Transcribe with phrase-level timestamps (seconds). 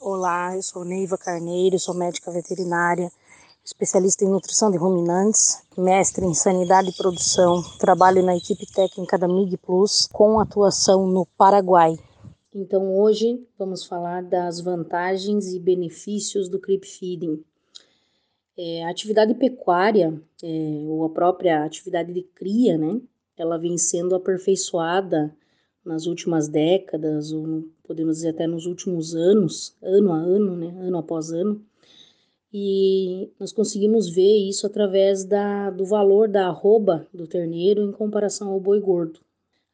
[0.00, 3.10] Olá, eu sou Neiva Carneiro, sou médica veterinária,
[3.64, 9.26] especialista em nutrição de ruminantes, mestre em sanidade e produção, trabalho na equipe técnica da
[9.26, 11.98] MIG Plus com atuação no Paraguai.
[12.54, 17.42] Então hoje vamos falar das vantagens e benefícios do creep feeding.
[18.56, 23.00] É, a atividade pecuária, é, ou a própria atividade de cria, né,
[23.36, 25.34] ela vem sendo aperfeiçoada
[25.88, 30.98] nas últimas décadas, ou podemos dizer até nos últimos anos, ano a ano, né, ano
[30.98, 31.64] após ano,
[32.52, 38.50] e nós conseguimos ver isso através da, do valor da arroba do terneiro em comparação
[38.50, 39.20] ao boi gordo.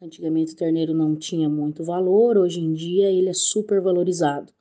[0.00, 4.52] Antigamente o terneiro não tinha muito valor, hoje em dia ele é super valorizado.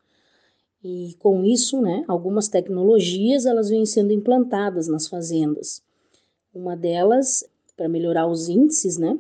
[0.84, 5.84] E com isso, né, algumas tecnologias elas vêm sendo implantadas nas fazendas.
[6.54, 9.20] Uma delas, para melhorar os índices, né,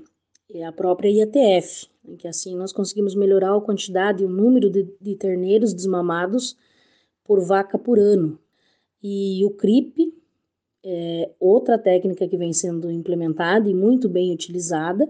[0.54, 4.70] é a própria IATF, em que assim nós conseguimos melhorar a quantidade e o número
[4.70, 6.58] de, de terneiros desmamados
[7.24, 8.40] por vaca por ano.
[9.04, 10.14] E o CRIP
[10.84, 15.10] é outra técnica que vem sendo implementada e muito bem utilizada,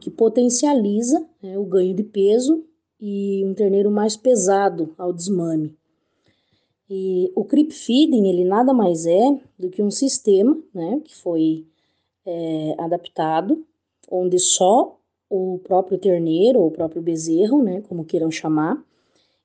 [0.00, 2.64] que potencializa né, o ganho de peso
[3.00, 5.76] e um terneiro mais pesado ao desmame.
[6.88, 11.66] E o creep feeding, ele nada mais é do que um sistema, né, que foi
[12.26, 13.64] é, adaptado,
[14.10, 15.00] onde só
[15.34, 18.84] o próprio terneiro ou o próprio bezerro, né, como queiram chamar,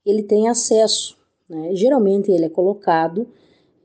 [0.05, 1.17] ele tem acesso.
[1.47, 1.73] Né?
[1.75, 3.25] Geralmente ele é colocado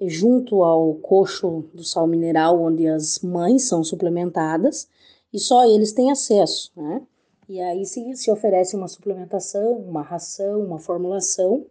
[0.01, 4.89] junto ao coxo do sal mineral, onde as mães são suplementadas,
[5.33, 7.03] e só eles têm acesso, né?
[7.49, 11.65] E aí se, se oferece uma suplementação, uma ração, uma formulação,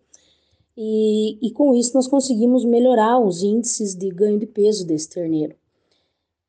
[0.77, 5.55] e, e com isso nós conseguimos melhorar os índices de ganho de peso desse terneiro.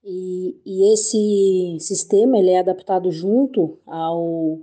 [0.04, 4.58] E, e esse sistema ele é adaptado junto ao,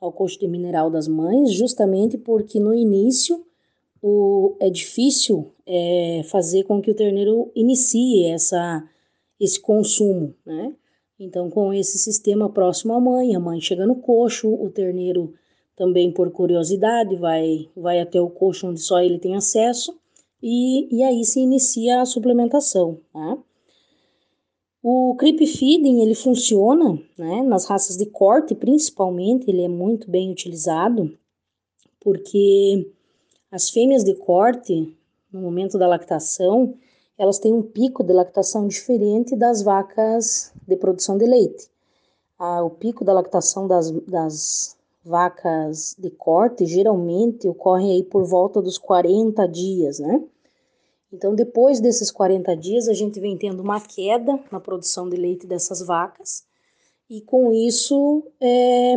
[0.00, 3.44] ao coxo de mineral das mães, justamente porque no início
[4.02, 8.84] o, é difícil é, fazer com que o terneiro inicie essa,
[9.38, 10.74] esse consumo, né?
[11.18, 15.34] Então, com esse sistema próximo à mãe, a mãe chega no coxo, o terneiro
[15.76, 19.94] também por curiosidade vai, vai até o coxo onde só ele tem acesso
[20.42, 23.38] e, e aí se inicia a suplementação, tá?
[24.82, 30.32] O creep feeding ele funciona, né, nas raças de corte principalmente, ele é muito bem
[30.32, 31.18] utilizado,
[32.00, 32.90] porque
[33.50, 34.96] as fêmeas de corte,
[35.30, 36.74] no momento da lactação,
[37.18, 41.68] elas têm um pico de lactação diferente das vacas de produção de leite.
[42.38, 48.62] Ah, o pico da lactação das, das vacas de corte geralmente ocorre aí por volta
[48.62, 50.24] dos 40 dias, né?
[51.12, 55.46] Então, depois desses 40 dias, a gente vem tendo uma queda na produção de leite
[55.46, 56.44] dessas vacas,
[57.08, 58.94] e com isso, é,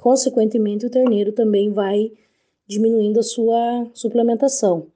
[0.00, 2.10] consequentemente, o terneiro também vai
[2.66, 4.88] diminuindo a sua suplementação.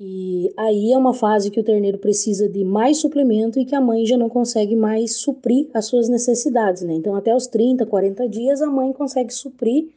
[0.00, 3.80] E aí é uma fase que o terneiro precisa de mais suplemento e que a
[3.80, 6.94] mãe já não consegue mais suprir as suas necessidades, né?
[6.94, 9.90] Então, até os 30, 40 dias, a mãe consegue suprir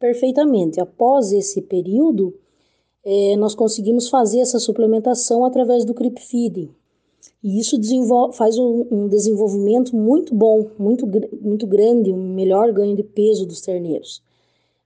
[0.00, 0.80] perfeitamente.
[0.80, 2.34] Após esse período,
[3.04, 6.70] é, nós conseguimos fazer essa suplementação através do creep feeding.
[7.42, 7.76] E isso
[8.32, 11.06] faz um, um, desenvolvimento muito bom, muito,
[11.40, 14.22] muito grande, um melhor ganho de peso dos terneiros.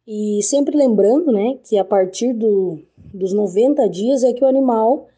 [0.07, 2.79] E sempre lembrando, né, que a partir do,
[3.13, 5.09] dos 90 dias é que o animal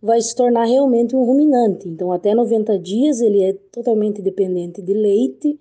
[0.00, 1.88] vai se tornar realmente um ruminante.
[1.88, 5.58] Então, até 90 dias ele é totalmente dependente de leite,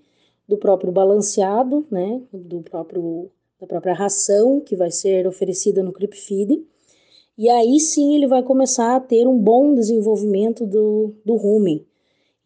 [0.48, 6.14] do próprio balanceado, né, do próprio da própria ração que vai ser oferecida no creep
[6.14, 6.64] feed.
[7.38, 11.86] E aí sim ele vai começar a ter um bom desenvolvimento do, do rumen.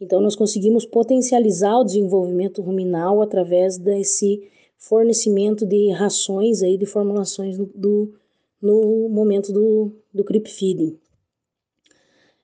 [0.01, 4.41] Então, nós conseguimos potencializar o desenvolvimento ruminal através desse
[4.77, 8.13] fornecimento de rações aí, de formulações do, do
[8.61, 10.97] no momento do, do creep feeding.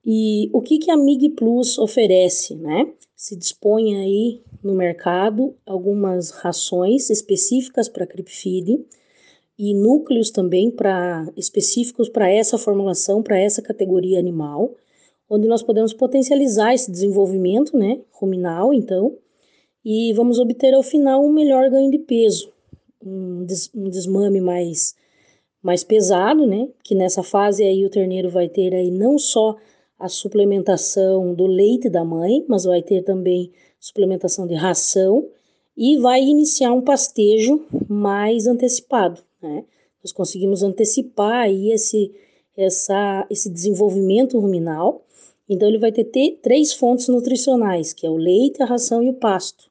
[0.05, 2.93] E o que, que a MIG Plus oferece, né?
[3.15, 8.85] Se dispõe aí no mercado algumas rações específicas para creep feeding
[9.57, 14.73] e núcleos também para específicos para essa formulação, para essa categoria animal,
[15.29, 19.17] onde nós podemos potencializar esse desenvolvimento, né, ruminal, então,
[19.83, 22.51] e vamos obter ao final um melhor ganho de peso,
[23.03, 24.95] um, des um desmame mais,
[25.61, 26.67] mais pesado, né?
[26.83, 29.55] Que nessa fase aí o terneiro vai ter aí não só
[29.99, 35.29] a suplementação do leite da mãe, mas vai ter também suplementação de ração
[35.77, 39.63] e vai iniciar um pastejo mais antecipado, né?
[40.03, 42.11] Nós conseguimos antecipar aí esse,
[42.57, 45.05] essa, esse desenvolvimento ruminal.
[45.47, 49.09] Então, ele vai ter, ter três fontes nutricionais, que é o leite, a ração e
[49.09, 49.69] o pasto.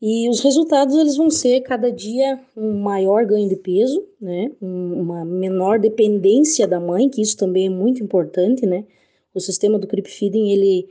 [0.00, 4.50] E os resultados eles vão ser cada dia um maior ganho de peso, né?
[4.60, 8.84] uma menor dependência da mãe, que isso também é muito importante, né?
[9.32, 10.88] O sistema do creep feeding ele,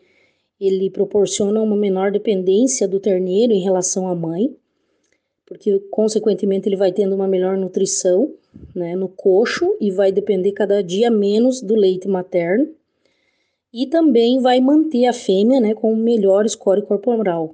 [0.58, 4.56] ele proporciona uma menor dependência do terneiro em relação à mãe,
[5.52, 8.34] porque consequentemente ele vai tendo uma melhor nutrição
[8.74, 12.70] né, no coxo e vai depender cada dia menos do leite materno.
[13.74, 17.54] E também vai manter a fêmea né, com o melhor score corporal.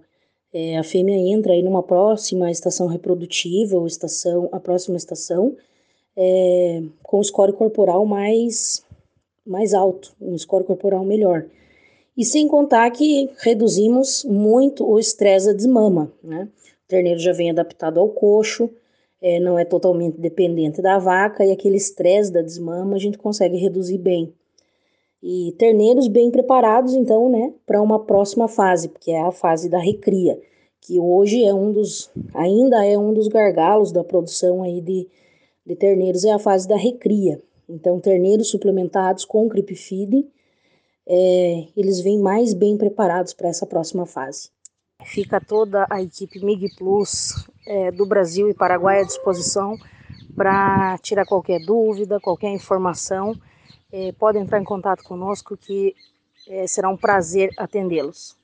[0.53, 5.55] É, a fêmea entra aí numa próxima estação reprodutiva ou estação, a próxima estação,
[6.15, 8.85] é, com o score corporal mais,
[9.43, 11.47] mais alto, um score corporal melhor.
[12.15, 16.47] E sem contar que reduzimos muito o estresse da desmama, né?
[16.87, 18.69] Terneiro já vem adaptado ao coxo,
[19.21, 23.57] é, não é totalmente dependente da vaca e aquele estresse da desmama a gente consegue
[23.57, 24.33] reduzir bem.
[25.21, 29.79] E terneiros bem preparados, então, né, para uma próxima fase, que é a fase da
[29.79, 30.39] recria,
[30.79, 35.07] que hoje é um dos, ainda é um dos gargalos da produção aí de,
[35.65, 37.41] de terneiros, é a fase da recria.
[37.67, 40.29] Então, terneiros suplementados com creep feeding,
[41.05, 44.49] é, eles vêm mais bem preparados para essa próxima fase.
[45.07, 49.77] Fica toda a equipe MIG Plus é, do Brasil e Paraguai à disposição
[50.35, 53.33] para tirar qualquer dúvida, qualquer informação
[53.91, 55.95] é, pode entrar em contato conosco que
[56.47, 58.37] é, será um prazer atendê-los.